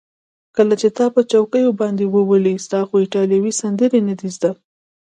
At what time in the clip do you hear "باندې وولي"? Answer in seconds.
1.81-2.53